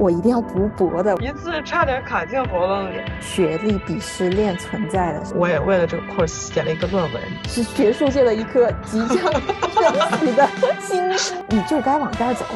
[0.00, 3.02] 我一定要读博的，一次差点卡进喉咙里。
[3.20, 10.48] 学历鄙视链存在的，我也为了这个 course 写了一个论文，是学术界的一颗即将 升起的
[10.80, 12.46] 星星，你就该往这儿走。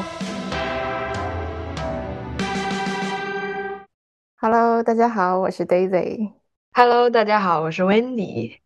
[4.37, 6.31] Hello，大家好，我是 Daisy。
[6.73, 8.57] Hello，大家好，我是 Wendy。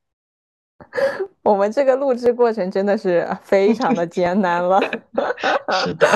[1.49, 4.79] 我们这个录制过程真的是非常的艰难了。
[5.83, 6.07] 是的，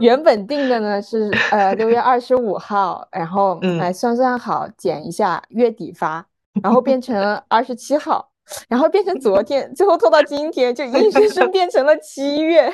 [0.00, 6.26] 原本定的呢是呃六月二十五号，然后来算算好减一下月底发，
[6.62, 8.28] 然后变成二十七号，
[8.68, 12.70] 然后变成昨天，最后拖到今天，就硬生生变成了七月。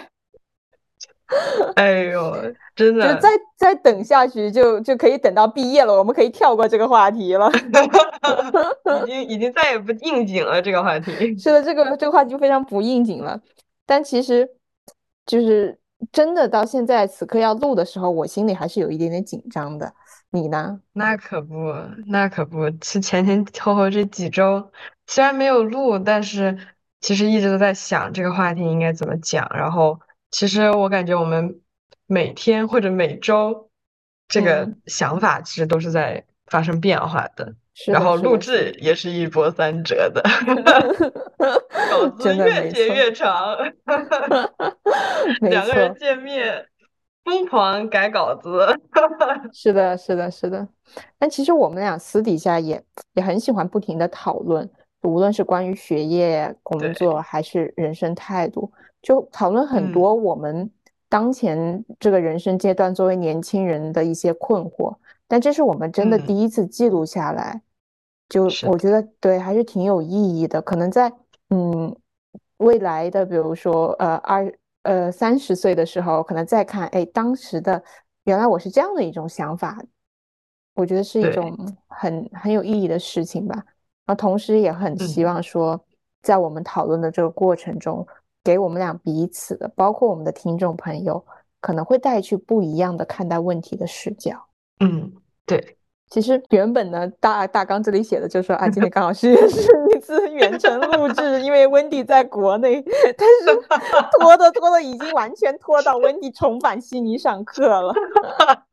[1.75, 2.37] 哎呦，
[2.77, 5.93] 真的，就再再等下去，就就可以等到毕业了。
[5.93, 7.51] 我们可以跳过这个话题了，
[9.05, 10.63] 已经已经再也不应景了。
[10.63, 13.41] 这个话题 是的，这个这个话题就非常不应景了。
[13.85, 14.49] 但其实，
[15.27, 15.77] 就是
[16.13, 19.93] 真的到现在此刻要录的时候，我心里还是有一点点紧张的。
[20.31, 20.81] 你呢？
[20.93, 21.75] 那可不，
[22.07, 24.71] 那可不，是前前后后这几周，
[25.07, 26.57] 虽然没有录，但是
[27.01, 29.99] 其实一直都在想这个话题应该怎么讲，然后。
[30.31, 31.61] 其实我感觉我们
[32.07, 33.71] 每天或者每周
[34.29, 37.55] 这个想法其实都是在发生变化的，
[37.87, 40.23] 然后录制也是一波三折的，
[41.91, 43.57] 稿子越写越长，
[45.41, 46.67] 两个人见面
[47.25, 48.79] 疯狂改稿子，
[49.53, 50.69] 是的，是的，是的。
[51.19, 52.83] 但其实我们俩私底下也
[53.15, 54.69] 也很喜欢不停的讨论，
[55.03, 58.73] 无论是关于学业、工作还是人生态度。
[59.07, 60.69] 就讨论很多我们
[61.09, 64.97] 当前这个人生阶段作为年轻人的一些困惑，
[65.29, 67.63] 但这是我们真的第一次记录下来，
[68.29, 70.61] 就我觉得对还是挺有意义的。
[70.61, 71.13] 可能在
[71.51, 71.97] 嗯
[72.57, 77.81] 未来的比如说呃二呃三十岁的时候，可能再看哎当时的
[78.25, 79.81] 原来我是这样的一种想法，
[80.75, 81.57] 我觉得是一种
[81.87, 83.65] 很很有意义的事情吧。
[84.05, 85.81] 那同时也很希望说，
[86.23, 88.05] 在我们讨论的这个过程中。
[88.47, 91.25] 给我们俩彼此的，包括我们的听众朋友，
[91.61, 94.47] 可能会带去不一样的看待问题的视角。
[94.79, 95.13] 嗯，
[95.45, 95.77] 对。
[96.09, 102.81] 其实原本呢，大大纲这里写的就说啊，今天刚好是 是一次远程录制，因为温迪在国内，
[103.19, 103.61] 但是
[104.21, 107.93] 拖的拖的已经完全拖到温迪重返悉尼上课了，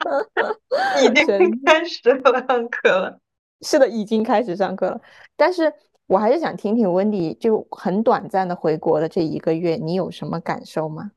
[1.02, 1.26] 已经
[1.66, 3.18] 开始上课了。
[3.62, 5.02] 是的，已经开始上课了，
[5.36, 5.74] 但是。
[6.06, 11.12] 我还是想听听温迪就很短暂的回国的这一个月，你有什么感受吗？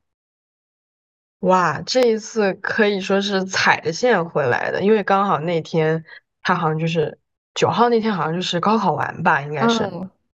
[1.41, 6.04] 哇，这一次可以说是踩着线回来的，因为刚好那天
[6.42, 7.19] 他好像就是
[7.54, 9.91] 九号那天，好像就是高考完吧，应该是。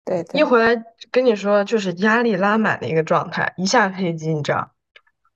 [0.04, 0.24] 对。
[0.34, 3.54] 一回来跟你说，就是压力拉满的一个状态。
[3.56, 4.72] 一下飞机，你知道，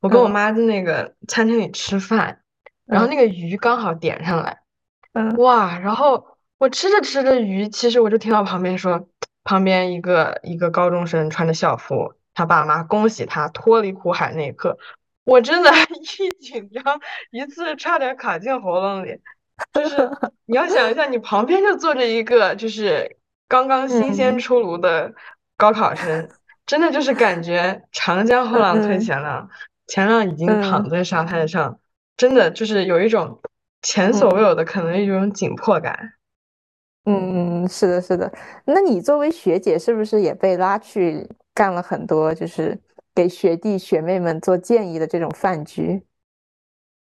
[0.01, 2.41] 我跟我妈在那个餐厅里吃饭，
[2.85, 4.61] 然后那个鱼刚好点上来，
[5.13, 6.34] 嗯，哇，然后。
[6.59, 9.09] 我吃着吃着鱼，其实我就听到旁边说，
[9.43, 14.79] 旁边一个一个高中生穿着校服，他爸妈恭喜他脱离苦海那一刻，
[15.25, 15.71] 我真的
[16.01, 17.01] 一紧张，
[17.31, 19.21] 一次差点卡进喉咙里。
[19.73, 20.11] 就是
[20.47, 23.17] 你要想一下，你旁边就坐着一个就是
[23.47, 25.13] 刚刚新鲜出炉的
[25.57, 26.29] 高考生，
[26.67, 29.49] 真的就是感觉长江后浪推前浪，
[29.87, 31.79] 前浪已经躺在沙滩上，
[32.17, 33.41] 真的就是有一种
[33.83, 36.15] 前所未有的可能一种紧迫感。
[37.07, 38.33] 嗯，是的，是的。
[38.65, 42.81] 那你作为学姐，是不是也被拉去干了很多，就是
[43.15, 46.03] 给学弟学妹们做建议的这种饭局？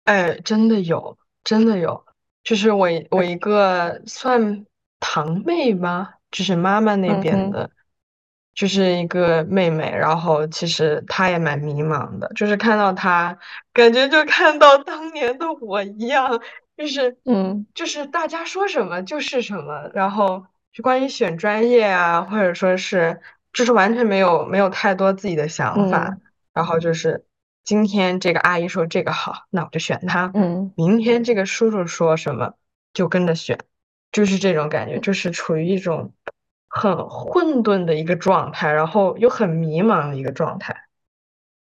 [0.05, 2.03] 哎，真的有，真的有。
[2.43, 4.65] 就是我，我一个算
[4.99, 7.69] 堂妹吧，就是妈妈那边的，
[8.55, 9.91] 就是一个妹妹。
[9.91, 13.37] 然后其实她也蛮迷茫的，就是看到她，
[13.71, 16.41] 感觉就看到当年的我一样。
[16.81, 20.43] 就是，嗯，就是大家说什么就是什么，然后
[20.73, 23.21] 就关于选专业啊，或者说是，
[23.53, 26.17] 就是完全没有没有太多自己的想法，
[26.55, 27.23] 然后就是
[27.63, 32.55] 今天这个阿姨说这个好，那我就选它，嗯，明天这个叔叔说什么
[32.95, 33.59] 就跟着选，
[34.11, 36.11] 就是这种感觉，就是处于一种
[36.67, 40.75] 很混沌的一个状态，然后又很迷茫的一个状态。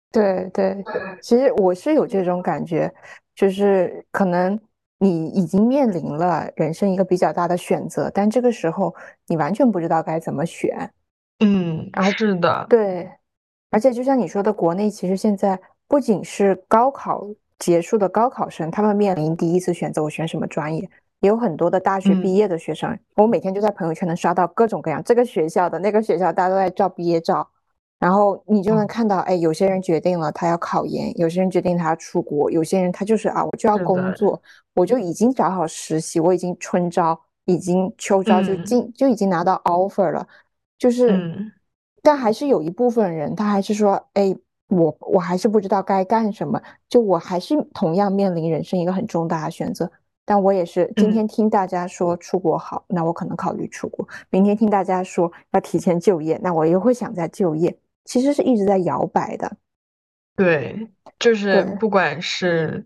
[0.10, 0.81] 对对，
[1.22, 2.94] 其实我是有这种感觉，
[3.36, 4.57] 就是可能。
[5.03, 8.94] 你已经面临了人生一个比较大的选择，但这个时候
[9.25, 10.92] 你完全不知道该怎么选。
[11.39, 13.09] 嗯，是的，对。
[13.71, 17.25] 而且就像你说的，国内其实现在不仅是高考
[17.57, 20.88] 结束的高考生，他们面临第一次选择我选什么专业，
[21.21, 22.95] 也有很多的大学毕业的学生。
[23.15, 27.50] 我每天就在朋友圈能刷到各种各样这个学校的那个学校，大家都在照毕业照。
[28.01, 34.42] 然后你就能看到，哎，有些人决定了他要考研，有些人决定他要出国，有些人他就是啊，我就要工作，
[34.74, 40.27] 我就已经找好实习，我已经春招，已经秋招就进就已经拿到 offer 了，
[40.80, 41.53] 就是，
[42.01, 44.36] 但还是有一部分人，他还是说，哎，
[44.69, 46.59] 我我还是不知道该干什么，
[46.89, 49.92] 就我还是同样面临人生一个很重大的选择。
[50.25, 57.77] 但我也是今天听大家说出国好，那我可能考虑出国；明天听大家说要提前就业，那我又会想再就业。
[58.06, 59.57] 其实是一直在摇摆的。
[60.36, 60.89] 对，
[61.19, 62.86] 就是不管是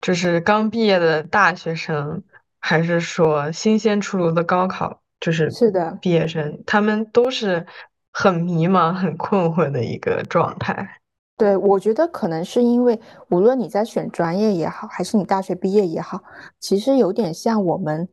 [0.00, 2.22] 就是刚毕业的大学生，
[2.58, 7.66] 还是说新鲜出炉的高考，就是是的毕业生，他们都是
[8.12, 11.00] 很迷茫、很困惑的一个状态。
[11.36, 16.20] 对，我觉得可能是因为，无论你在选专业也好，还是你大学毕业也好，
[16.58, 18.08] 其实有点像我们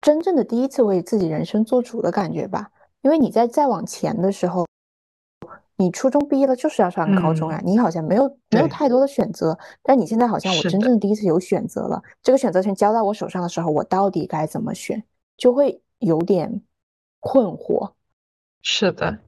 [0.00, 2.70] 真正的第一次为自己人生做主的感觉吧。
[3.02, 4.66] 因为你在再往前的时候，
[5.76, 9.58] 你初中毕业了就是要上高中呀，你好像没有没有太多的选择。
[9.82, 15.02] 但你现在好像我真正第一次有选择了，这个选择权交到我手上的时候，我到底该怎么选，
[15.36, 16.62] 就会有点
[17.20, 17.92] 困惑。
[18.62, 19.18] 是的。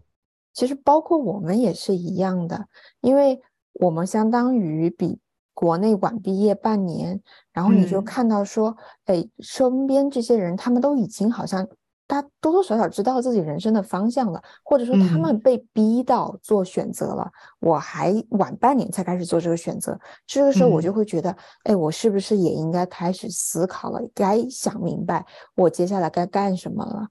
[0.52, 2.66] 其实包括我们也是一样的，
[3.00, 3.42] 因为
[3.74, 5.18] 我们相当于比
[5.52, 7.20] 国内晚毕业半年，
[7.52, 11.68] 然后你就看到说，哎，身边这些人他们都已经好像，
[12.08, 17.30] 他多多少少知道自己人生的方向了，或者说他们被逼到做选择了，
[17.60, 25.24] 我还晚半年才开始做这个选择，这个时候我就会觉得，哎，我是不是也应该开始思考了，该想明白
[25.54, 27.08] 我接下来该干什么了？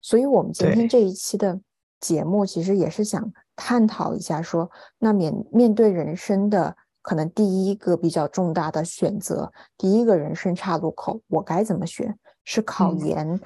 [0.00, 1.60] 所以，我们今天这一期的。
[1.98, 12.16] 节目其实也是想探讨一下，说那面面对人生的可能第一个比较重大的选择，第一个人生岔路口，我该怎么选？
[12.44, 13.40] 是考研，嗯，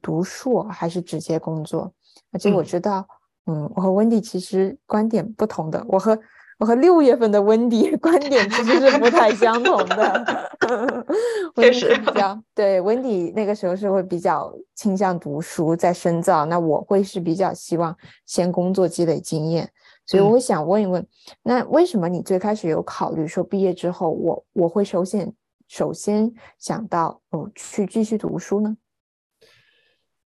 [0.00, 1.92] 读硕，还是直接工作？
[2.32, 3.06] 而且我知道，
[3.46, 6.18] 嗯，我和温迪其实观点不同的，我和。
[6.58, 10.54] 我和六月份的温迪观点其实是不太 相同的，
[11.56, 19.68] 确实比较对温迪那个时候是会比较倾向读书再深造，那我会是比较希望先工作积累经验，
[20.06, 21.04] 所以我想问一问，
[21.42, 25.34] 那为什么你最开始有考虑说毕业之后我我会首先
[25.66, 28.76] 首先想到哦去继续读书呢？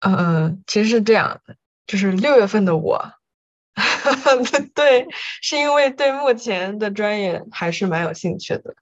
[0.03, 1.55] 嗯，其实是这样的，
[1.87, 3.01] 就是六月份的我。
[4.75, 5.07] 对，
[5.41, 8.75] 是因为对目前的专业还是蛮有兴趣的，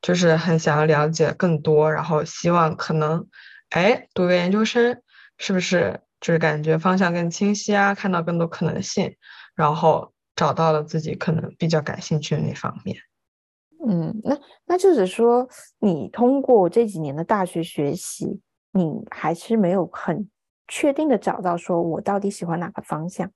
[0.00, 3.28] 就是很想要了解更多，然后希望可能，
[3.70, 5.02] 哎，读个研究生，
[5.38, 7.94] 是不是就是感觉方向更清晰啊？
[7.94, 9.14] 看到更多可能性，
[9.54, 12.96] 然后找到了自己可能比较感兴趣的那方面。
[13.86, 15.48] 嗯，那那就是说，
[15.80, 18.40] 你通过这几年的大学学习，
[18.72, 20.28] 你还是没有很
[20.74, 23.30] 确定的找到说我到底喜欢哪个方向。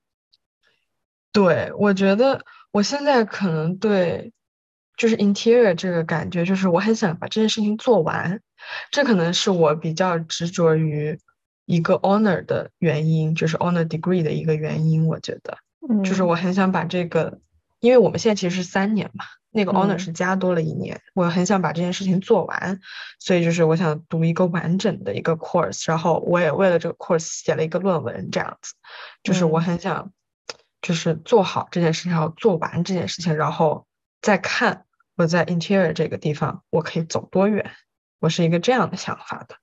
[1.33, 4.33] 对，我觉得我现在可能对，
[4.97, 8.41] 就是 interior 这个感觉，就是我很想把这件事情做完，
[8.91, 11.21] 这可能是我比较执着于
[11.67, 15.06] 一个 honor 的原因，就是 honor degree 的一个原因。
[15.06, 15.59] 我觉得，
[16.03, 17.38] 就是我很想把这个，
[17.81, 22.79] 因为我们现在其实是三年嘛，那个 honor 是加多了一年，我很想把这件事情做完，
[23.19, 28.75] 所以就是我想读一个完整的一个 course，然后我也为了这个 course 写了一个论文，这样子，
[29.25, 30.12] 就是我很想。
[30.83, 33.88] 就是做好这件事情，然后做完这件事情，然后
[34.23, 34.85] 再看
[35.16, 37.73] 我在 interior 这个地方我可以走多远。
[38.21, 39.57] 我是一个这样的想法的，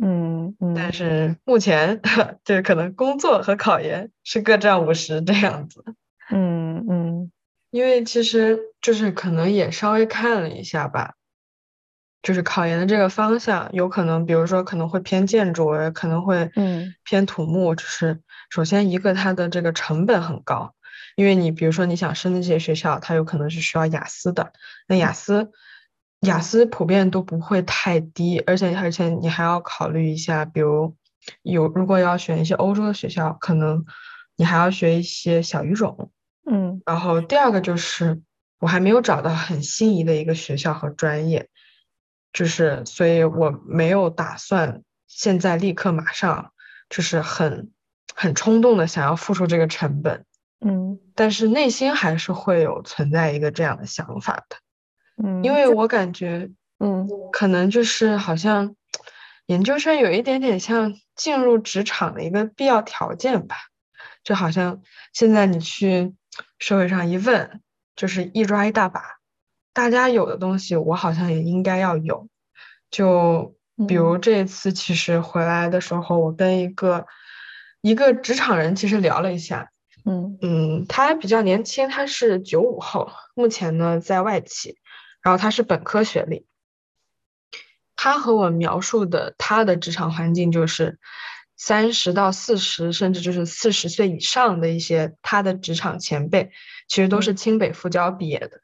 [0.00, 0.74] 嗯嗯。
[0.74, 2.00] 但是目前
[2.44, 5.84] 就是可能工作和考研是各占五十这样子，
[6.30, 7.32] 嗯嗯。
[7.70, 11.14] 因为其实就是可能也稍微看了一下吧。
[12.22, 17.72] 就是考研的这个方向，有可能，比如说可能会偏建筑，可能会嗯偏土木。
[17.76, 18.20] 就是
[18.50, 20.74] 首先一个它的这个成本很高，
[21.14, 24.52] 因为你比如说你想升的这些学校，它有可能是需要雅思的，
[24.88, 25.52] 那雅思
[26.22, 30.96] 雅思普遍都不会太低，而且而且你还要考虑一下，比如
[31.42, 33.84] 有如果要选一些欧洲的学校，可能
[34.34, 36.10] 你还要学一些小语种，
[36.50, 36.80] 嗯。
[36.86, 38.22] 然后第二个就是
[38.58, 41.48] 我还没有找到很心仪的一个学校和专业。
[42.32, 46.52] 就是，所以我没有打算现在立刻马上，
[46.90, 47.72] 就是很
[48.14, 50.26] 很冲动的想要付出这个成本，
[50.60, 54.56] 嗯，但是内心还是会有存在一个这样的想法的，
[55.24, 58.76] 嗯，因为我感觉，嗯，可能就是好像
[59.46, 63.56] 研究生有一点点像进入职场的一个必要条件吧，
[64.22, 64.82] 就好像
[65.14, 66.14] 现在你去
[66.58, 67.60] 社会上一问，
[67.94, 69.02] 就是一抓一大把。
[69.72, 72.28] 大家有的东西，我好像也应该要有。
[72.90, 73.56] 就
[73.88, 77.06] 比如这次，其实回来的时候，我跟一个
[77.82, 79.70] 一个职场人其实聊了一下，
[80.04, 84.78] 嗯嗯，他比较年轻，他是九五后，目前呢在外企，
[85.20, 86.46] 然后他是本科学历。
[87.96, 90.98] 他和我描述的他的职场环境就是
[91.56, 96.50] 三十到四十，甚至就是四十岁以上的一些他的职场前辈，
[96.88, 98.60] 其实都是清北复交毕业的。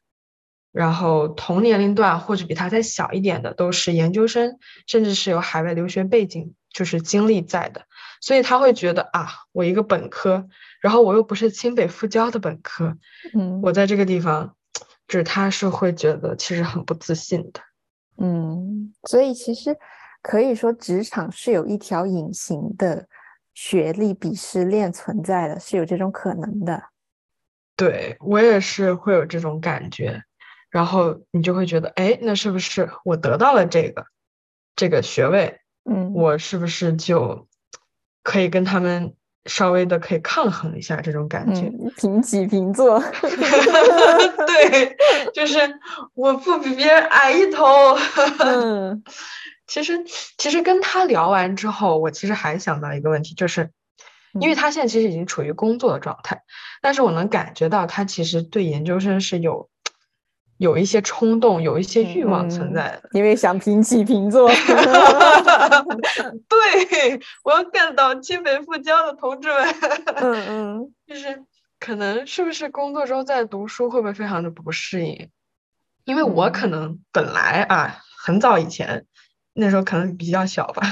[0.72, 7.82] 然后同年龄段或者比他再小一点的都是研究生，甚至是有海外留学背景，就是经历在的。
[8.22, 10.48] 所以他会觉得啊，我一个本科，
[10.80, 12.96] 然后我又不是清北复交的本科，
[13.34, 14.54] 嗯我在这个地方，
[15.08, 17.60] 就是他是会觉得其实很不自信的。
[18.16, 19.76] 嗯，所以其实
[20.22, 23.06] 可以说，职场是有一条隐形的
[23.52, 26.80] 学历鄙视链存在的，是有这种可能的。
[27.76, 30.22] 对我也是会有这种感觉，
[30.70, 34.06] 然后你就会觉得，哎，那是不是我得到了这个
[34.76, 35.58] 这个学位，
[35.90, 37.48] 嗯，我是不是就
[38.22, 39.14] 可以跟他们
[39.46, 41.62] 稍微的可以抗衡一下这种感觉？
[41.62, 43.00] 嗯，平起平坐。
[44.46, 44.96] 对，
[45.34, 45.58] 就是
[46.14, 47.66] 我不比别人矮一头。
[48.38, 49.02] 嗯
[49.66, 50.04] 其实，
[50.38, 53.70] 其实跟他聊完之后，我其实还想到一个问题，就是
[54.40, 56.42] 因为嗯他现在其实已经处于工作的状态，
[56.80, 59.68] 但是我能感觉到他其实对研究生是有
[60.58, 63.08] 有一些冲动，有一些欲望存嗯在的。
[63.12, 64.48] 因为想平起平坐。
[66.48, 69.74] 对，我要干倒清北复交的同志们。
[70.16, 71.42] 嗯嗯 就是
[71.80, 75.30] 可能是不是工作中在读书会不会非常的不适应？
[76.04, 79.06] 因为我可嗯能本来啊，很早以前，
[79.54, 80.82] 那时候可能比较小吧，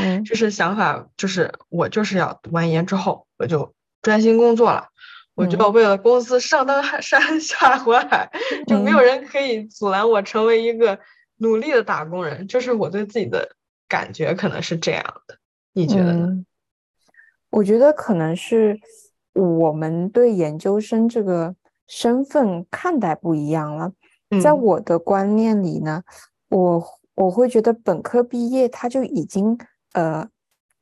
[0.00, 4.88] 嗯 就是想法就是我就是要读完研之后，我就专心工作了，
[5.34, 8.30] 我就为了公司上登海山下火海，
[8.66, 10.98] 就没有嗯人可以阻拦我成为一个
[11.38, 12.46] 努力的打工人。
[12.46, 13.56] 就是我对自己的
[13.88, 15.36] 感觉可能是这样的，
[15.72, 16.26] 你觉得呢？
[16.28, 16.46] 嗯，
[17.50, 18.78] 我觉得可能是
[19.34, 21.54] 我们对研究生这个
[21.86, 23.92] 身份看待不一样了。
[24.42, 26.02] 在嗯我的观念里呢，
[26.48, 26.84] 我
[27.16, 29.58] 我会觉得本科毕业他就已经
[29.94, 30.28] 呃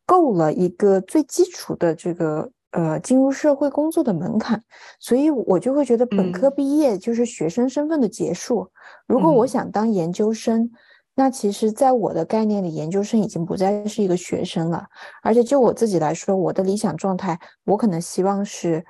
[0.04, 4.62] 够了一个最基础的这个呃进入社会工作的门槛，
[5.00, 8.68] 所以我就会觉得本科嗯毕业就是学生身份的结束。
[9.06, 10.70] 如果我嗯想当研究生，
[11.14, 14.84] 那其实在我的概念里，研究生已经不再是一个学生了。
[15.22, 18.84] 而且就我自己来说，我的理想状态，我可能希望是，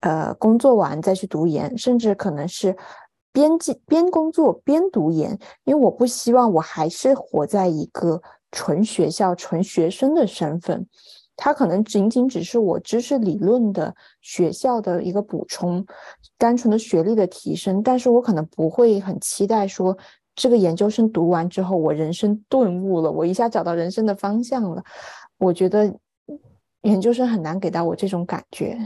[0.00, 2.76] 呃，工作完再去读研，甚至可能是
[3.38, 10.84] 边记边工作边读研，因为我不希望我还是活在一个纯学校、纯学生的身份。
[11.36, 15.86] 它可能仅仅只是我知识理论的学校的一个补充，
[16.36, 19.96] 单纯的学历的提升，但是我可能不会很期待说，
[20.34, 24.82] 这个研究生读完之后，我人生顿悟了，我一下找到人生的方向了。
[25.38, 25.94] 我觉得
[26.82, 28.76] 研究生很难给到我这种感觉。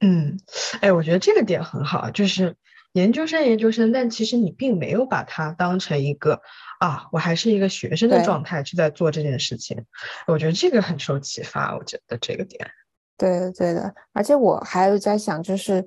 [0.00, 0.36] 嗯，
[0.80, 2.56] 哎，我觉得这个点很好，就是
[2.94, 6.40] 研究生，研究生，但其实你并没有把它当成一个
[6.78, 9.84] 啊，我还是一个学生的状态去在做这件事情。
[10.26, 12.70] 我觉得这个很受启发，我觉得这个点，
[13.18, 15.84] 对的，对的，而且我还有在想，就是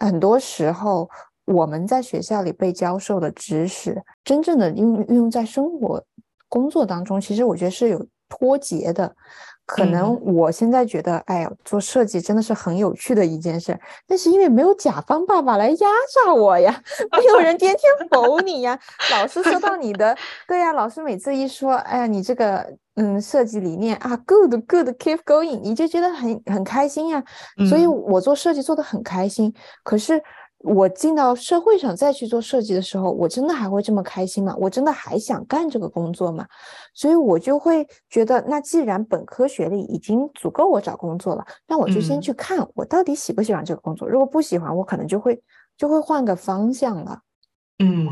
[0.00, 1.08] 很多时候
[1.44, 6.04] 我们在学校里被教授的知识，真正的运运用在生活、
[6.48, 9.14] 工作当中，其实我觉得是有脱节的。
[9.68, 16.82] 可能嗯我现在觉得，哎呀，做设计真的是很有趣的一件事，但是因为没有甲方爸爸来压榨我呀，
[17.12, 18.78] 没有人天天否你呀，
[19.12, 27.22] 老师说到你的，对呀，老师每次一说，哎呀，你这个嗯设计理念啊，good good keep going，你就觉得很很开心呀。
[27.68, 29.52] 所以嗯我做设计做的很开心。
[29.84, 30.22] 可是
[30.60, 34.54] 我进到社会上再去做设计的时候，我真的还会这么开心吗？
[34.58, 36.46] 我真的还想干这个工作吗？
[36.94, 44.08] 所以我就会觉得，那既然本科学历已经足够我找工作了，那我就先嗯去看我到底喜不喜欢这个工作。
[44.08, 45.40] 如果不喜欢，我可能就会
[45.76, 47.20] 就会换个方向了。
[47.78, 48.08] 嗯，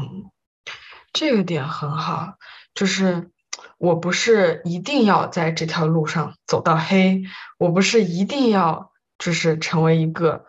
[1.13, 2.35] 这个点很好，
[2.75, 3.31] 就是
[3.79, 7.23] 我不是一定要在这条路上走到黑，
[7.59, 10.45] 我不是一定要就是成为一个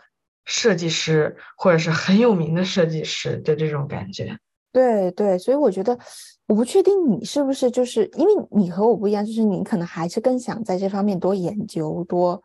[0.48, 4.40] 设计师或者是很有名的设计师的这种感觉。
[4.72, 5.98] 对对，所以我觉得，
[6.48, 12.42] 我不确定你是不是就是因为你和我不一样，就是你可能还是更想在这方面多研究，多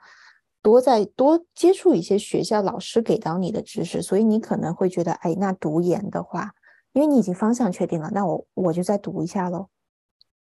[0.62, 6.52] 多在多接触一些学校老师给到你的知识，所以你可能会觉得，哎，那读研的话，
[6.92, 9.68] 因为你已经方向确定了，那我我就再读一下喽。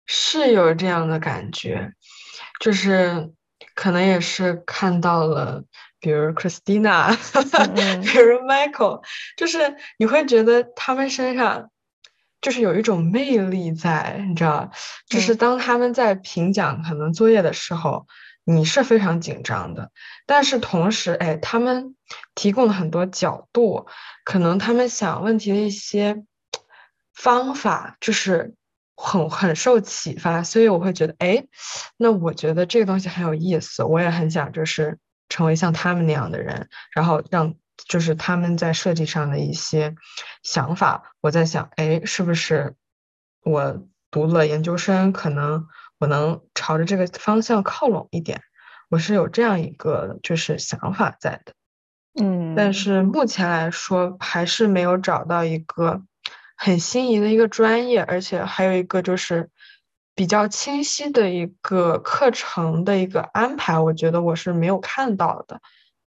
[0.05, 1.93] 是有这样的感觉，
[2.59, 3.31] 就是
[3.79, 5.63] 可能也是看到了，
[6.01, 7.15] 比如 Christina，
[7.55, 9.01] 嗯比如 Michael，
[9.37, 11.69] 就是你会觉得他们身上
[12.41, 14.69] 就是有一种魅力在，你知道，
[15.07, 18.05] 就是嗯当他们在评奖可能作业的时候，
[18.43, 19.91] 你是非常紧张的。
[20.25, 21.95] 但是同时，哎，他们
[22.35, 23.87] 提供了很多角度，
[24.25, 26.25] 可能他们想问题的一些
[27.13, 28.55] 方法，就是
[29.01, 31.45] 很很受启发，所以我会觉得，哎，
[31.97, 34.97] 那我觉得这个东西很有意思，我也很想就是
[35.29, 37.55] 成为像他们那样的人，然后让。
[37.87, 39.95] 就是他们在设计上的一些
[40.43, 42.75] 想法，我在想，哎，是不是
[43.41, 45.65] 我读了研究生，可能
[45.97, 48.41] 我能朝着这个方向靠拢一点？
[48.89, 51.53] 我是有这样一个就是想法在的，
[52.21, 56.03] 嗯，但是目前来说还是没有找到一个
[56.59, 59.49] 很心仪的一个专业，而且还有一个就是
[60.13, 65.61] 比较清晰的一个课程的一个安排，我觉得我是没有看到的，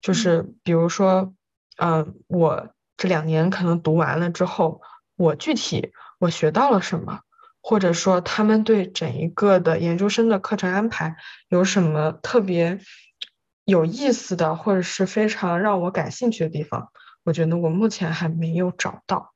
[0.02, 1.34] 就是比如说。
[1.78, 4.82] 嗯，我这两年可能读完了之后，
[5.16, 7.22] 我具体我学到了什么，
[7.64, 11.16] 或者说他们对整一个的研究生的课程安排
[11.50, 12.78] 有什么特别
[13.66, 16.92] 有意思的，或者是非常让我感兴趣的地方，
[17.24, 19.34] 我觉得我目前还没有找到。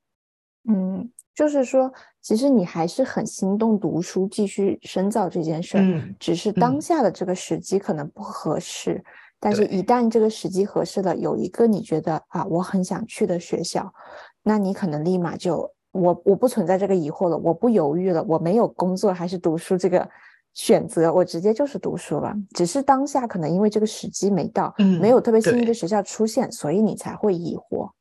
[0.68, 1.92] 嗯，就是说，
[2.22, 9.04] 其实你还是很心动读书、继续深造这件事儿，只是当下的这个时机可能不合适。
[9.40, 13.94] 但是，一旦这个时机合适了，有一个你觉得啊，我很想去的学校，
[14.42, 20.10] 那你可能立马就我我不存在这个疑惑了，我不犹豫了，我没有工作还是读书这个
[20.54, 22.34] 选择，我直接就是读书了。
[22.56, 27.92] 只是当下可能因为这个时机没到，嗯，没有特别心仪的学校出现，所以你才会疑惑。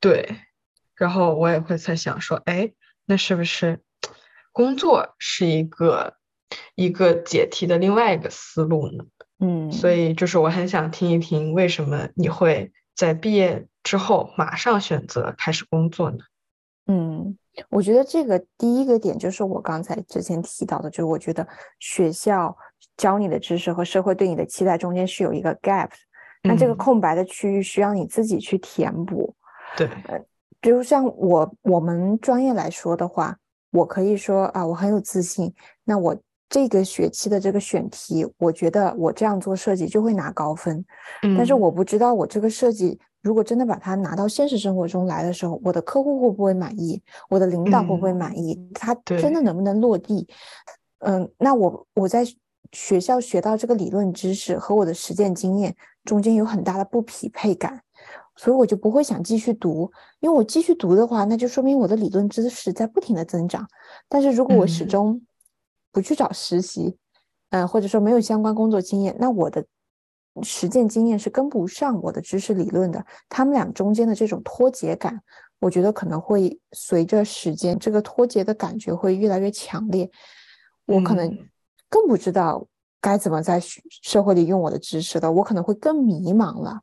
[0.00, 0.26] 对，
[0.96, 2.72] 然后我也会在想说，哎，
[3.06, 3.80] 那是不是
[4.52, 6.14] 工作是一个
[6.74, 9.04] 一个解题的另外一个思路呢？
[9.40, 16.18] 嗯，所以就是我很想听一听，为什么你会在毕业之后马上选择开始工作呢？
[16.86, 17.36] 嗯，
[17.70, 21.46] 我觉得这个第一个点就是我刚才之前提到的，就是我觉得
[21.80, 22.56] 学校
[22.96, 25.90] 教你的知识和社会对你的期待中间是有一个 gap，
[26.42, 29.34] 那这个空白的区域需要你自己去填补。
[29.76, 30.20] 对，呃，
[30.64, 33.36] 比如像我我们专业来说的话，
[33.70, 35.52] 我可以说啊，我很有自信，
[35.84, 36.16] 那我。
[36.46, 40.84] 这个学期的这个选题，我觉得我这样做设计就会拿高分，
[41.36, 50.28] 但是我不知道我这个设计如果真的把它拿到现实生活中来的时候，我的客户会不会满意，我的领导会不会满意，他真的能不能落地？
[50.98, 52.24] 嗯，那我我在
[52.70, 55.74] 学校学到这个理论知识和我的实践经验
[56.04, 57.82] 中间有很大的不匹配感，
[58.36, 63.68] 所以我就不会想继续读，因为我继续读的话，那就说明我的理论知识在不停的增长，
[64.08, 65.20] 但是如果我始终
[65.92, 66.96] 不去找实习，
[67.50, 69.64] 嗯，或者说没有相关工作经验，那我的
[70.42, 73.06] 实践经验是跟不上我的知识理论的。
[73.28, 75.22] 他们俩中间的这种脱节感，
[75.60, 80.10] 我觉得可能会随着时间，这个脱节的感觉会越来越强烈。
[80.86, 81.30] 我可能
[81.88, 82.66] 更不知道
[83.00, 83.62] 该怎么在
[84.02, 86.80] 社会里用我的知识了，我可能会更迷茫了。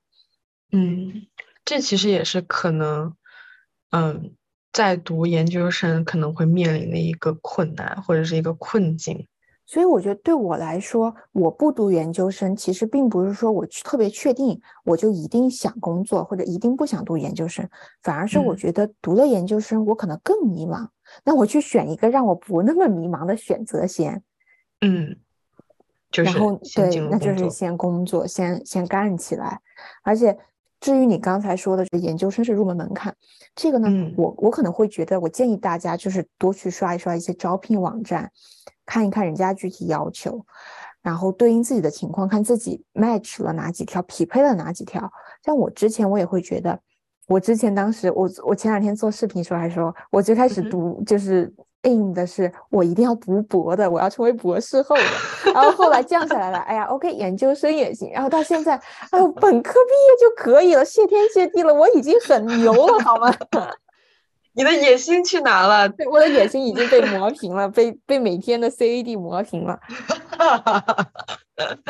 [0.72, 1.28] 嗯，
[1.66, 3.16] 这其实也是可能，
[3.92, 4.36] 嗯。
[4.74, 9.28] 在读研究生可能会面临的一个困难或者是一个困境，
[9.66, 17.70] 所以我觉得对我来说，我不读研究生，其实并不是说我特别确定我就一定想工作或者一定不想读研究生，
[18.02, 20.88] 反而是我觉得读了研究生，我可能更迷茫。
[21.26, 24.24] 那我去选一个让我不那么迷茫的选择先，
[24.80, 25.18] 嗯，
[26.10, 29.60] 就是然后对，那就是先工作，先先干起来，
[30.04, 30.40] 而且。
[30.82, 33.16] 至于你刚才说的这个研究生是入门门槛，
[33.56, 38.30] 这个呢，我我可能会觉得，我建议大家就是多去刷一刷一些招聘网站，
[38.86, 40.44] 看一看人家具体要求，
[41.02, 45.10] 然后对应自己的情况，看自己 match 了哪几条，匹配了哪几条。
[45.46, 46.80] 像我之前我也会觉得，
[47.28, 51.54] 我之前当时我我前两天做视频时候还说，我最开始读就是。
[51.84, 55.02] Aim 的是我一定要读博的，我要成为博士后的。
[55.54, 58.12] 然后后来降下来了，哎呀，OK，研究生也行。
[58.12, 63.34] 然后到现在，哎呦，本科毕业就可以了，谢天谢地了，我已经很牛了，好吗？
[64.54, 65.88] 你的野心去哪了？
[65.90, 69.80] 对，我的野心已经被磨平了，被被每天的 CAD 磨平了。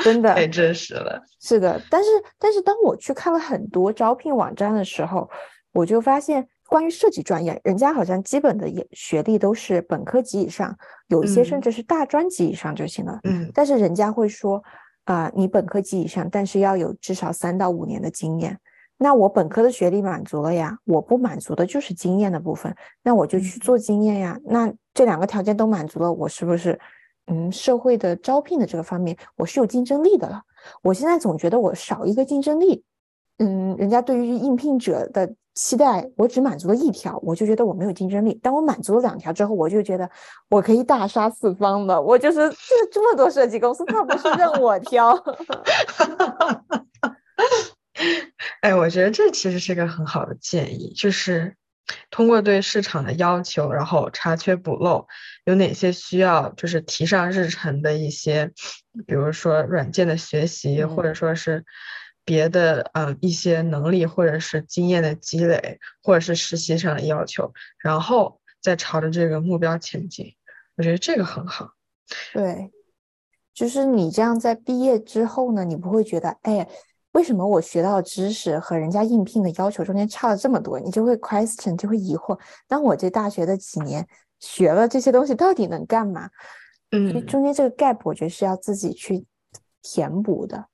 [0.04, 1.22] 真的 太真实了。
[1.42, 5.30] 是的，但是但是当我去看了很多招聘网站的时候，
[5.74, 6.48] 我就发现。
[6.72, 10.74] 关于设计专业，人家好像基本的也学历都是本科级以上，
[11.10, 13.20] 有一些甚至是大专级以上就行了。
[13.26, 14.64] 嗯，但是人家会说，
[15.04, 18.58] 啊，你本科级以上，但是要有至少三到五年的经验。
[18.98, 24.40] 那我本科的学历满足了呀，我不满足的就是经验的部分，那我就去做经验呀。
[24.46, 26.80] 那这两个条件都满足了，我是不是，
[27.28, 30.42] 嗯，社会的招聘的这个方面我是有竞争力的了？
[30.84, 32.82] 我现在总觉得我少一个竞争力。
[33.40, 40.10] 嗯，人家对于应聘者的期待我只满足了一条，我就觉得我没有竞争力；当我满足了两条之后，我就觉得
[40.50, 42.02] 我可以大杀四方了。
[42.02, 42.56] 我就是这
[42.92, 45.12] 这么多设计公司，他不是任我挑。
[48.62, 51.56] 哎，我觉得这其实是个很好的建议，就是
[52.10, 55.06] 通过对市场的要求，然后查缺补漏，
[55.44, 58.52] 有哪些需要就是提上日程的一些，
[59.06, 61.66] 比如说软件的学习，或者说是。
[62.24, 70.36] 别的呃一些能力或者是经验的积累，或者是实习上的要求，然后再朝着这个目标前进，
[70.78, 71.72] 我觉得这个很好。
[72.34, 72.72] 对，
[73.54, 76.68] 就是你这样在毕业之后呢，你不会觉得，哎，
[77.14, 80.80] 为什么我学到的知识和人家应聘的要求中间差了这么多？
[80.80, 84.08] 你就会 question，就会疑惑，那我这大学的几年
[84.40, 86.30] 学了这些东西到底能干嘛？
[86.92, 89.26] 嗯，中间这个 gap，我觉得是要自己去
[89.82, 90.68] 填补的。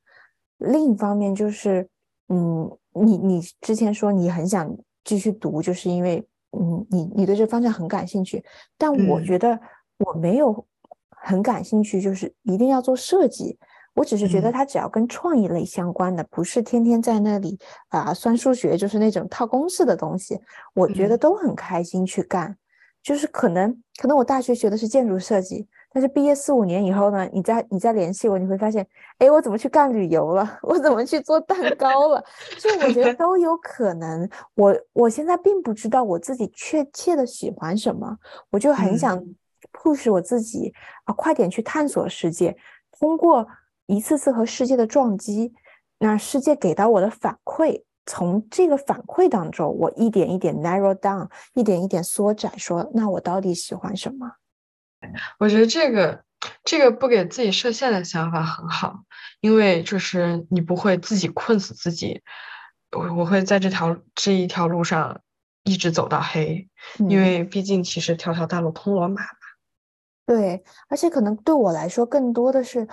[0.57, 1.87] 另一方面就是，
[2.29, 8.43] 嗯，你你之前说你很想继续读，就是因为，嗯，你你对这方向很感兴趣。
[8.77, 9.59] 但我觉得
[9.99, 10.65] 我没有
[11.09, 13.57] 很感兴趣，就是一定要做设计。
[13.93, 20.39] 我只是觉得它只要跟创意类相关的，不是天天在那里啊算数学，就是那种套公式的东西，
[20.75, 22.55] 我觉得都很开心去干。
[23.01, 25.67] 就是可能可能我大学学的是建筑设计。
[25.97, 30.47] 但是毕业四五年以后呢，你再你再联系我，你会发现，哎，我怎么去干旅游了？
[30.61, 32.23] 我怎么去做蛋糕了？
[32.59, 34.29] 所以我觉得 都有可能。
[34.53, 38.15] 我我现在并不知道我自己确切的喜欢什么，
[38.51, 39.19] 我就很想
[39.73, 40.71] push 我自己
[41.05, 42.55] 啊，快点去探索世界。
[42.99, 43.47] 通过
[43.87, 45.51] 一次次和世界的撞击，
[45.97, 54.33] 那世界给到我的反馈，从这个反馈当中，我一点一点 narrow down，一点一点缩窄，说那我到底喜欢什么？
[55.39, 56.23] 我觉得这个
[56.63, 59.03] 这个不给自己设限的想法很好，
[59.41, 62.21] 因为就是你不会自己困死自己。
[62.91, 65.21] 我我会在这条这一条路上
[65.63, 66.67] 一直走到黑，
[67.09, 69.27] 因为毕竟其实条条大路通罗马嘛。
[70.25, 72.87] 对，而且可能对我来说，更多的是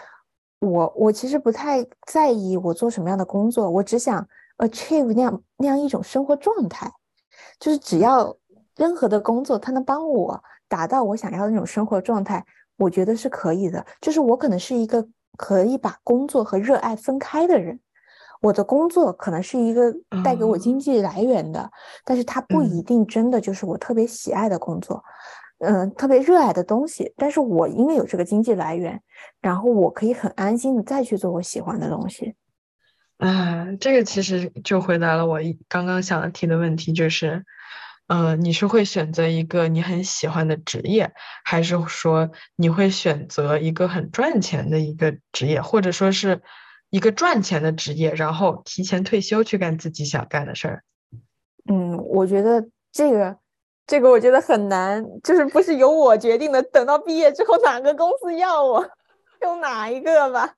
[0.61, 4.27] 我我其实不太在意我做什么样的工作，我只想
[4.59, 6.91] achieve 那样那样一种生活状态，
[7.59, 8.37] 就是只要
[8.77, 10.43] 任何的工作，它能帮我。
[10.75, 12.45] 达到我想要的那种生活状态，
[12.77, 13.87] 我觉得是可以的。
[14.01, 15.07] 就是我可能是一个
[15.37, 17.79] 可以把工作和热爱分开的人。
[18.41, 21.71] 我的工作可能是一个带给我经济来源的，
[22.05, 25.01] 但是它不一定真的就是我特别喜爱的工作，
[25.59, 27.13] 嗯，特别热爱的东西。
[27.17, 29.01] 但是我因为有这个经济来源，
[29.41, 32.35] 然后我可以很安心的再去做我喜欢的东西。
[33.19, 37.45] 啊，这个其实就回答了我刚刚想提的问题，就是。
[38.07, 41.13] 嗯，你是会选择一个你很喜欢的职业，
[41.43, 46.43] 还是说你会选择一个很赚钱的一个职业，或者说是
[46.91, 50.83] 一个赚钱的职业，然后提前退休去干自己想干的事儿？
[51.73, 53.39] 嗯，我觉得这个
[53.87, 56.63] 这个我觉得很难，就是不是由我决定的。
[56.63, 58.87] 等到毕业之后，哪个公司要我，
[59.41, 60.55] 用哪一个吧。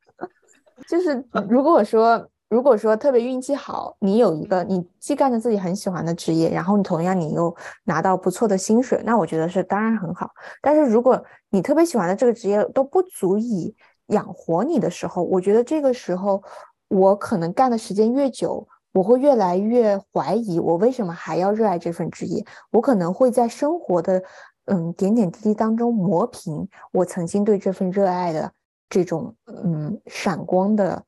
[0.89, 2.29] 就是如果说。
[2.49, 7.55] 如果说特别运气好，你有一个你既干着自己很喜欢的职业，然后你同样你又
[7.85, 10.31] 拿到不错的薪水，那我觉得是当然很好。
[10.63, 13.75] 但是如果你特别喜欢的这个职业都不足以
[14.07, 16.41] 养活你的时候，我觉得这个时候
[16.89, 22.45] 我可能干的时间越久，我会越来越怀疑我为什么还要热爱这份职业。
[22.71, 24.23] 我可能会在生活的
[24.67, 28.53] 嗯点点滴滴当中磨平我曾经对这份热爱的
[28.89, 31.03] 这种嗯闪光的。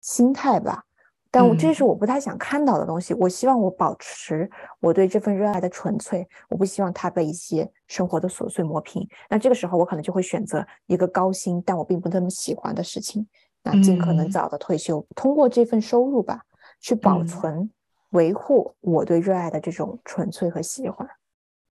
[0.00, 0.84] 心态吧，
[1.30, 3.14] 但我这是我不太想看到的东西。
[3.14, 9.06] 我希望我保持我对这份热爱的纯粹，我不希望它被一些生活的琐碎磨平。
[9.28, 13.26] 那这个时候，我可能就会选择一个高薪但我并不那么喜欢的事情，
[13.62, 16.42] 那尽可能早的退休，通过这份收入吧，
[16.80, 17.70] 去保存、
[18.10, 21.08] 维护我对热爱的这种纯粹和喜欢。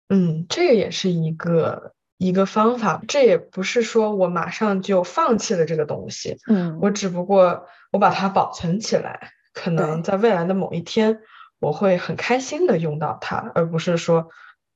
[0.09, 1.93] 嗯，这个也是一个。
[2.17, 11.21] 一个方法，这也不是说我马上就放弃了这个东西，嗯，我只不过我把它保存起来，可能在未来的某一天，
[11.59, 14.27] 我会很开心的用到它，而不是说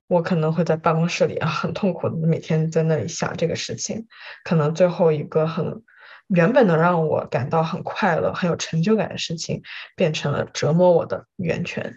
[0.07, 4.07] 我可能会在办公室里啊很痛苦的每天在那里想这个事情，
[4.45, 5.83] 可能最后一个很
[6.27, 9.63] 原本能让我感到很快乐、很有成就感的事情，
[9.95, 11.93] 变成了折磨我的源泉。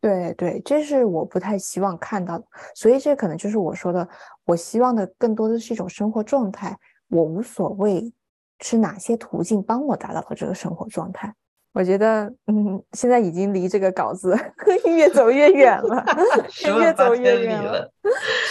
[0.00, 4.08] 对对，这是我不太希望看到的，所以这可能就是我说的，
[4.46, 6.76] 我希望的更多的是一种生活状态。
[7.08, 8.12] 我无所谓
[8.62, 11.34] 是哪些途径帮我达到了这个生活状态。
[11.74, 14.38] 我觉得，嗯，现在已经离这个稿子
[14.84, 16.04] 越走越远了，
[16.78, 17.90] 越走越远了。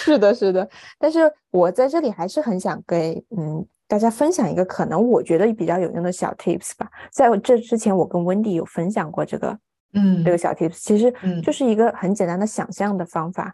[0.04, 0.67] 是的，是的。
[1.00, 6.89] 但是我在这里还是很想给嗯大家分享一个可能我觉得比较有用的小 tips 吧。
[7.12, 9.58] 在这之前，我跟温迪有分享过这个。
[9.93, 13.54] 嗯，这个小 tips 其实嗯就是一个很简单的想象的方法，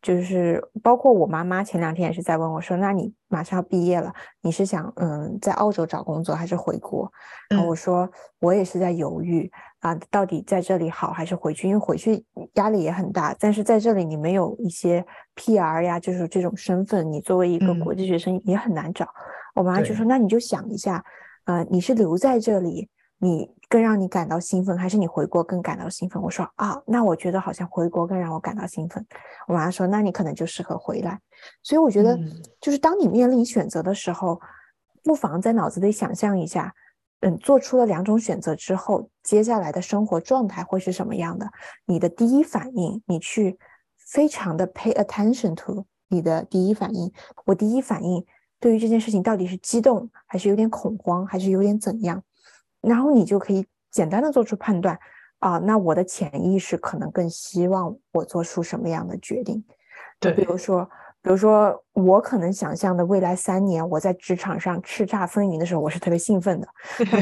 [0.00, 7.10] 就是包括我妈妈前两天也是在问我说，那你马上要毕业了，你是想嗯在澳洲找工作还是回国？
[7.50, 8.08] 然后嗯我说
[8.40, 11.66] 我也是在犹豫啊，到底在这里好还是回去？
[11.68, 19.08] 因为回去压力也很大，但是在这里你没有一些 PR 呀，就是这种身份，你作为一个嗯国际学生也很难找。
[19.54, 21.04] 我妈就说，那你就想一下，
[21.46, 26.22] 呃，你是留在这里，你更让你感到兴奋，还是你回国更感到兴奋？
[26.22, 29.04] 我说啊，那我觉得好像回国更让我感到兴奋。
[29.46, 31.18] 我妈说，那你可能就适合回来。
[31.62, 34.40] 所以我觉得嗯，就是当你面临选择的时候，
[35.02, 36.72] 不妨在脑子里想象一下，
[37.20, 41.50] 嗯，做出了两种选择之后，接下来的生活状态会是什么样的？
[41.86, 43.58] 你的第一反应，你去
[43.96, 47.12] 非常的 pay attention to 你的第一反应。
[47.44, 48.24] 我第一反应
[48.60, 52.22] 对于这件事情到底是激动，还是有点恐慌，还是有点怎样？
[52.80, 54.98] 然后你就可以简单的做出判断
[55.38, 59.64] 啊，那我的潜意识可能更希望我做出什么样的决定？
[60.20, 60.84] 就比，如说，
[61.22, 66.68] 比如说我可能想象的未来三年我在职场上叱咤风云的时候，我是特别兴奋的。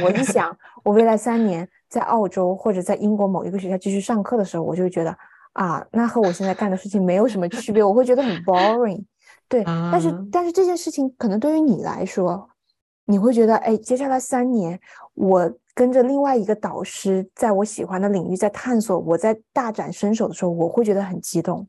[0.03, 5.17] 我一想， 我未来三年在澳洲或者在英国某一个学校继续上课的时候，我就会觉得
[5.53, 9.05] 啊，那和我现在干的事情没有什么区别，我会觉得很 boring。
[9.49, 12.49] 对，但是啊但是这件事情可能对于你来说，
[13.07, 14.79] 你会觉得，哎，接下来三年
[15.15, 21.67] 我跟着另外一个导师，在我喜欢的领域在探索，我在大展身手的时候，我会觉得很激动，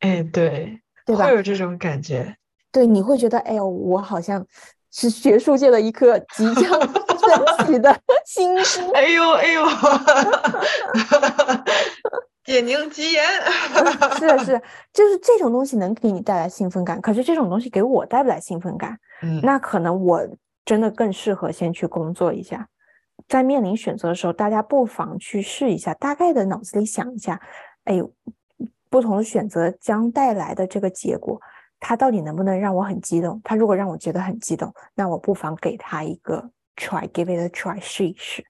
[0.00, 1.34] 哎，对，对吧会？
[1.34, 2.36] 有这种感觉。
[2.72, 4.46] 对，你会觉得，哎呦，我好像
[4.92, 8.90] 是学术界的一颗即将升起的 新星。
[8.92, 9.64] 哎呦哎呦，
[12.44, 13.24] 点睛吉言。
[14.18, 20.20] 是的，是的，就是这种东西能给你带来兴奋感，可是这种东西给我带不来兴奋感，嗯，那可能我
[20.64, 22.68] 真的更适合先去工作一下。
[23.28, 27.40] 在面临选择的时候，大家不妨去试一下，大概的脑子里想一下，
[27.84, 28.00] 哎，
[28.88, 31.40] 不同的选择将带来的这个结果，
[31.78, 33.40] 它到底能不能让我很激动？
[33.44, 38.44] 它如果让我觉得很激动，那我不妨给它一个 try，give it a try，试一试。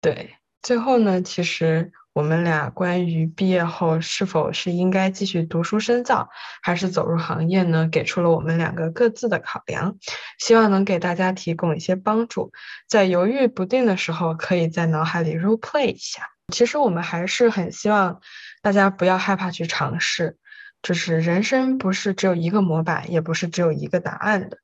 [0.00, 0.30] 对，
[0.62, 6.28] 最后呢，其实我们俩关于毕业后是否是应该继续读书深造，
[6.60, 9.96] 还是走入行业呢，给出了我们两个各自的考量，
[10.38, 12.50] 希望能给大家提供一些帮助。
[12.88, 16.28] 在犹豫不定的时候，可以在脑海里 role play 一下。
[16.52, 18.20] 其实我们还是很希望
[18.60, 20.36] 大家不要害怕去尝试，
[20.82, 24.58] 就是人生不是只有一个模板，也不是只有一个答案的。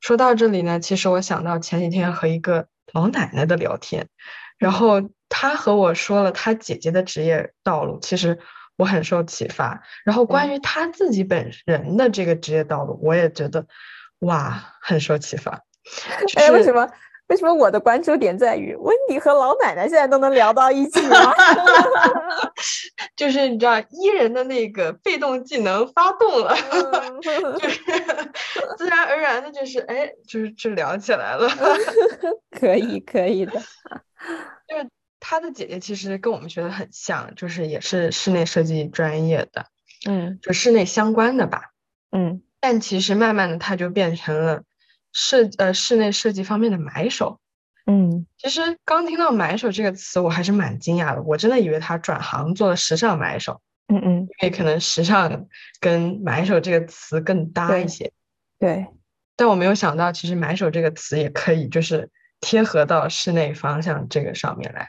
[0.00, 4.08] 说到这里呢，其实我想到前几天和一个老奶奶的聊天。
[4.58, 8.38] 然后他和我说了他姐姐的职业道路，其实
[8.76, 9.82] 我很受启发。
[10.04, 13.66] 然后关于他自己本人的这个职业道路，我也觉得
[14.20, 15.60] 哇，很受启发。
[16.26, 16.88] 就哎，为什么？
[17.28, 21.34] 为什么我的关注点在于温迪和老奶奶现在都能聊到一起吗？
[23.14, 27.30] 就是你知道伊人的那个被动技能发动了，嗯 就
[27.68, 27.80] 是
[28.78, 31.46] 自然而然的，就是哎，就是就聊起来了。
[32.50, 33.60] 可以，可以的。
[34.68, 34.88] 就是
[35.20, 39.66] 他的姐姐其实跟我们学的很像，就是也是室内设计专业的，
[40.06, 41.72] 嗯就室内相关的吧。
[42.10, 44.62] 嗯但其实慢慢的，他就变成了
[45.12, 47.40] 设呃室内设计方面的买手。
[47.86, 51.22] 嗯其实刚听到“买手”这个词，我还是蛮惊讶的。
[51.22, 55.46] 我真的以为他转行做了时尚买手，嗯嗯，因为可能时尚
[55.80, 58.12] 跟买手这个词更搭一些。
[58.58, 58.86] 对，
[59.36, 64.88] 但我没有想到，其实买手这个词也可以就是贴合到室内方向这个上面来。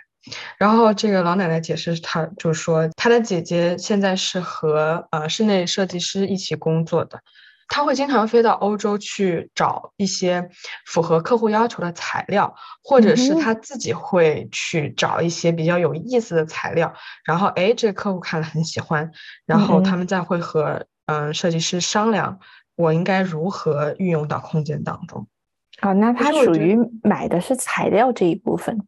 [0.57, 7.21] 然后这个老奶奶解释，她就说她的姐姐现在是和呃室内设计师一起工作的，
[7.69, 10.49] 她会经常飞到欧洲去找一些
[10.85, 19.09] 符合客户要求的材料，或者是她自己会去找一些比较有意思的材料，然后哎这个客户看了很喜欢，
[19.45, 22.39] 然后他们再会和嗯设计师商量。
[22.75, 25.27] 我应该如何运用到空间当中？
[25.81, 28.85] 好，那它是我觉属于买的是材料这一部分。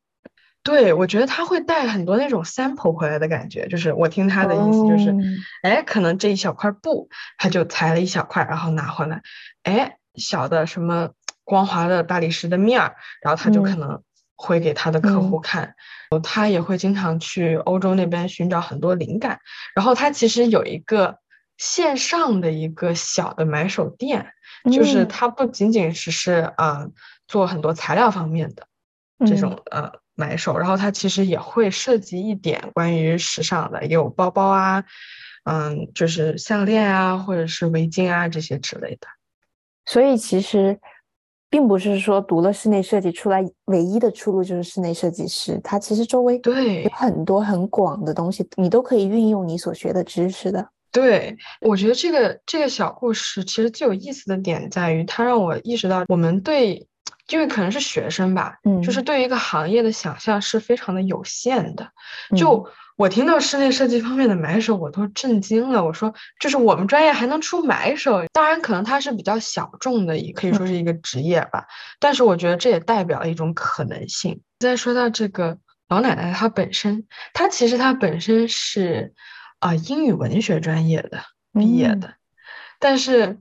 [0.64, 5.18] 对，我觉得他会带很多那种 sample 回来的感觉，就是我听他的意思就是，哦。
[5.64, 9.22] 哎，可能这一小块布，他就裁了一小块，然后拿回来，
[9.64, 11.10] 哎，小的什么
[11.44, 14.04] 光滑的大理石的面儿，然后他就可嗯能
[14.36, 15.74] 会给他的客户嗯看，
[16.22, 19.40] 他也会经常去欧洲那边寻找很多灵感，
[19.74, 21.18] 然后他其实有一个
[21.62, 24.26] 线上的一个小的买手店，
[24.72, 26.90] 就是嗯它不仅仅只是呃
[27.28, 28.66] 做很多材料方面的
[29.20, 34.84] 这嗯种呃买手，然后它其实也会涉及一点关于时尚的，也有包包啊，
[35.44, 39.08] 嗯，就是项链啊，或者是围巾啊这些之类的。
[39.86, 40.80] 所以其实
[41.48, 50.68] 并不是说读了室内设计出来唯一的出路就是室内设计师，它其实周围对有很多很广的东西，你都可以运用你所学的知识的。
[50.92, 56.86] 对，我觉得这个这个小故事其实最有意思的点在于，它让我意识到我们对，
[57.30, 61.90] 因为可能是学生吧，嗯，就是对一个行业的想象是非常的有限的。
[62.36, 65.84] 就我听到室内设计方面的买手，我都震惊了。
[65.86, 71.66] 我说，就是我们专业还能出买手，当然可能它是比较小众的，也可以说是一个职业吧。
[72.00, 74.42] 但是我觉得这也代表了一种可能性。
[74.60, 79.14] 再说到这个老奶奶，她本身，她其实她本身是。
[79.62, 81.22] 啊，英语文学专业的
[81.54, 82.16] 毕业的，
[82.80, 83.38] 但是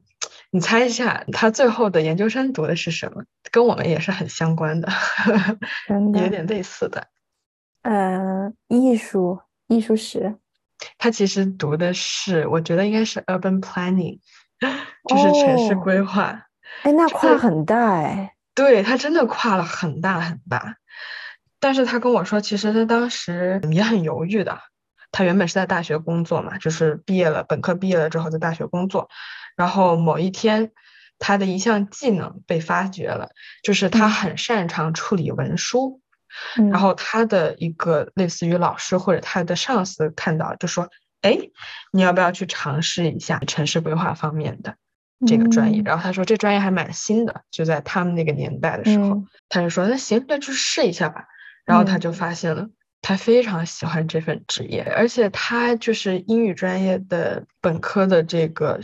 [0.51, 3.25] 你猜一下，他最后的研究生读的是什么？
[3.51, 4.89] 跟我们也是很相关的，
[6.15, 7.07] 有点类似的。
[7.83, 10.37] 呃，艺术，艺术史。
[10.99, 14.19] 他其实读的是，我觉得应该是 urban planning，
[15.09, 16.47] 就是城市规划。
[16.83, 18.35] 哎，那跨很大哎。
[18.55, 20.77] 对他真的跨了很大很大，
[21.59, 24.59] 但是他跟我说，其实他当时也很犹豫的。
[25.13, 29.09] 他原本是在大学工作嘛，就是毕业了，本科毕业了之后在大学工作，
[29.57, 30.71] 然后某一天，
[31.19, 33.31] 他的一项技能被发掘了，
[33.63, 36.01] 就是他很擅长处理文书，
[36.71, 40.89] 然后他的一个类似于老师或者他的上司看到就说，
[41.23, 41.37] 哎，
[41.93, 44.77] 你要不要去尝试一下城市规划方面的
[45.27, 45.83] 这个专业？
[45.85, 51.25] 然后他说这专业还蛮新的，就在他们那个年代的时候，他就说那行，那就试一下吧。
[51.67, 52.69] 然后他就发现了。
[53.03, 58.79] 他非常喜欢这份职业，而且他就是英语专业的本科的这个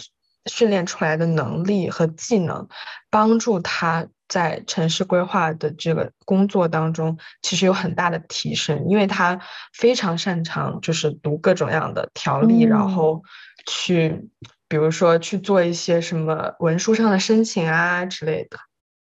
[0.46, 2.66] 训练出来的能力和技能，
[3.10, 8.86] 帮助他在城市规划的这个工作当中，其实有很大的提升。
[8.88, 9.38] 因为他
[9.74, 13.22] 非常擅长就是读各种样的条例，然后
[13.66, 14.28] 去，
[14.66, 18.58] 比如说去做一些什么文书上的申请啊之类的。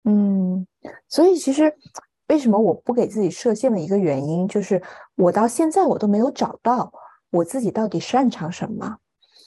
[0.04, 0.66] 嗯，
[1.08, 1.74] 所以其实。
[2.28, 4.82] 为什么我不给自己设限的一个原因，就是
[5.16, 6.92] 我到现在我都没有找到
[7.30, 8.96] 我自己到底擅长什么。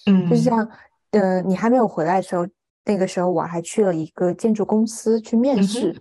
[0.06, 0.70] 嗯，就是像，
[1.12, 2.48] 呃，你还没有回来的时候，
[2.86, 6.00] 那个时候我还去了一个建筑公司去面试，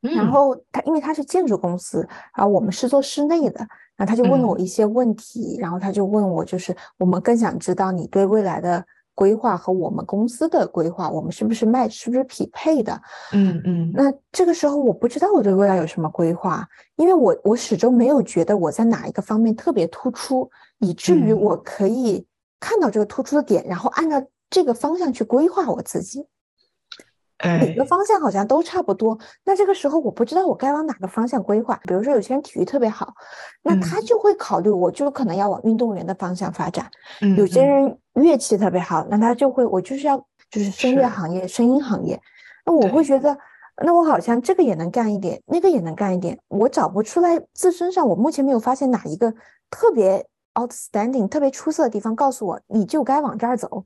[0.00, 8.84] 然后他因为他是建筑公司，然后我们是做室内的，然后他就问了我一些问题，然后他就问我，就是我们更想知道你对未来的。
[9.18, 12.92] 规划和我们公司的规划，我们是不是 match，，是不是匹配的？
[13.32, 13.90] 嗯嗯。
[13.92, 22.24] 那这个时候我不知道我对未来有什么规划，因为我我始终没有觉得我在哪一个方面特别突出，以至于我可以
[22.60, 26.24] 看到这个突出的点，然后按照这个方向去规划我自己。
[27.44, 31.78] 每个方向好像都差不多，那这个时候我不知道我该往哪个方向规划。
[31.84, 33.14] 比如说有些人体育特别好，
[33.62, 36.90] 那他就会考虑，我就可能要往运动员的方向发展。
[37.36, 40.16] 有些人乐器特别好，那他就会，我就是要
[40.50, 42.20] 就是声乐行业、声音行业。
[42.66, 43.38] 那我会觉得，
[43.84, 49.32] 那我好像这个也能干一点，那个也能干一点，我找不出来自身上，我目前没有发现哪一个
[49.70, 53.84] 特别 outstanding、特别出色的地方，告诉我你就该往这儿走。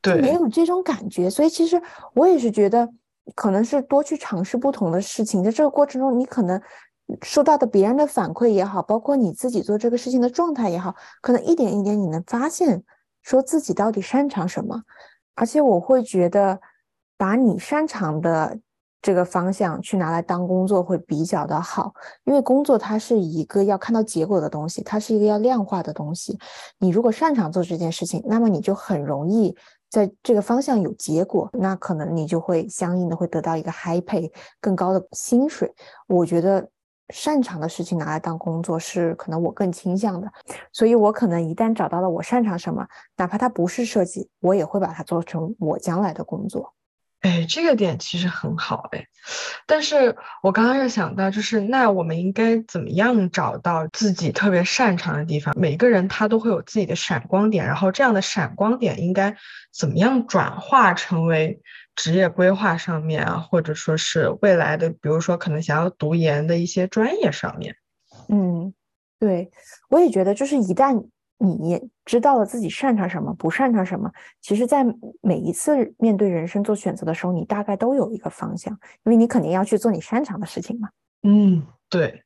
[0.00, 1.80] 对，没有这种感觉，所以其实
[2.14, 2.88] 我也是觉得，
[3.34, 6.60] 可能是多去尝试不同的事情，在这个过程中，你可能
[7.22, 12.84] 收到的别人的反馈也好，包括你自己做这个事情的状态也好，可能一点一点你能发现，
[13.22, 14.82] 说自己到底擅长什么。
[15.34, 16.60] 而且我会觉得，
[17.16, 18.58] 把你擅长的
[19.00, 26.38] 这个方向去拿来当工作会比较的好，因为工作它是一个要看到结果的东西，它是一个要量化的东西。
[26.78, 29.56] 你如果擅长做这件事情，那么你就很容易。
[29.90, 35.72] 在这个方向有结果，那可能你就会相应的会得到一个 high pay 更高的薪水。
[36.06, 36.68] 我觉得
[37.08, 40.30] 擅长的事情拿来当工作是可能我更倾向的，
[40.72, 46.74] 所以我可能一旦找到了我擅长什么，哪怕它不是设计，我也会把它做成我将来的工作。
[47.20, 49.04] 哎，这个点其实很好哎，
[49.66, 55.52] 但是我刚刚又想到，就是那我们应该怎么样找到自己特别擅长的地方？
[55.58, 59.36] 每个人他都会有自己的闪光点，然后这样的闪光点应该
[59.76, 61.60] 怎么样转化成为
[61.96, 67.74] 职业规划上面啊，或者说是未来的，比如说可能想要读研的一些专业上面。
[68.28, 68.72] 嗯，
[69.18, 69.50] 对，
[69.90, 71.08] 我也觉得，就是一旦。
[71.38, 74.84] 你知道了自己擅长什么，不擅长什么，其实，在
[75.20, 78.72] 每一次面对人生做选择的时候，你大概都有一个方向，
[79.04, 80.88] 因为你肯定要去做你擅长的事情嘛。
[81.22, 82.24] 嗯，对，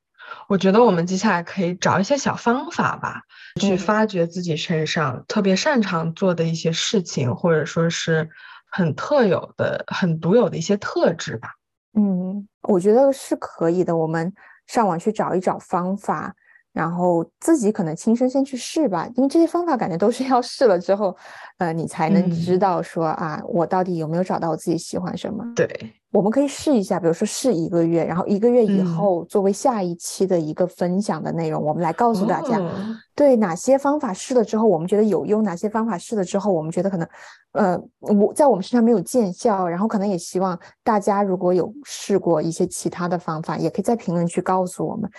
[0.49, 3.23] 我觉得我们接下来可以找一些小方法吧，
[3.61, 8.31] 去发掘自己身上特别擅长做的一些事情，或者说是
[8.71, 11.51] 很特有的、很独有的一些特质吧。
[11.95, 13.95] 嗯，我觉得是可以的。
[13.95, 14.33] 我们
[14.67, 16.35] 上网去找一找方法。
[16.73, 21.15] 然后自己可能亲身先去试吧，因为这些方法感觉都是要试了之后，
[21.59, 25.45] 呃，你才能知嗯道说啊，我到底有没有找到我自己喜欢什么。
[25.55, 25.69] 对，
[26.11, 32.71] 我们可以试一下，比如说试一个月，然后一个月以嗯后作为下一期的一个分享的内容，我们来告诉大家，哦
[33.15, 37.07] 对哪些方法试了之后我们觉得有用，哪些方法试了之后我们觉得可能，
[37.53, 45.11] 呃，我在我们身上没有见效，然后可能也希望大家如果有试过一些其他的方法，也可以在评论区告诉我们。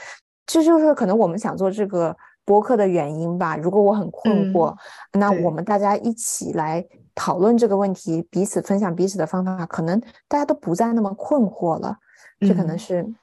[0.45, 2.15] 这就是可能我们想做这个
[2.45, 3.55] 播客的原因吧。
[3.55, 4.75] 如果我很困惑，
[5.13, 6.85] 那我们大家一起来
[7.15, 11.97] 讨论这个问题，彼此分享彼此的方法，可能大家都不再那么困惑了。
[12.41, 13.13] 这可能嗯是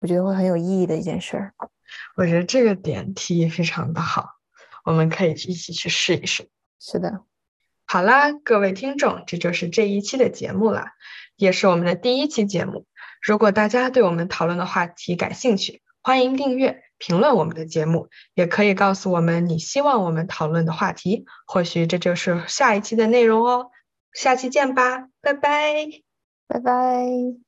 [0.00, 1.54] 我觉得会很有意义的一件事儿。
[2.16, 4.30] 我觉得这个点提议非常的好，
[4.84, 6.48] 我们可以一起去试一试。
[6.80, 7.20] 是的，
[7.86, 10.94] 好啦，各位听众，这就是这一期的节目啦，
[11.36, 12.86] 也是我们的第一期节目。
[13.22, 23.72] 如果大家对我们讨论的话题感兴趣，欢迎订阅、评论我们的节目，也可以告诉我们你希望我们讨论的话题，或许这就是下一期的内容哦。
[24.12, 25.74] 下期见吧，拜拜。
[26.46, 27.45] 拜拜。